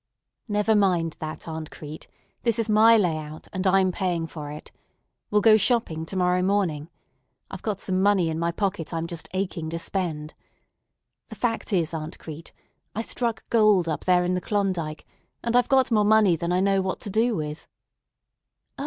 [0.47, 2.07] "Never mind that, Aunt Crete;
[2.41, 4.71] this is my layout, and I'm paying for it.
[5.29, 6.89] We'll go shopping to morrow morning.
[7.51, 10.33] I've got some money in my pocket I'm just aching to spend.
[11.29, 12.51] The fact is, Aunt Crete,
[12.95, 15.05] I struck gold up there in the Klondike,
[15.43, 17.67] and I've got more money than I know what to do with."
[18.79, 18.79] "O!"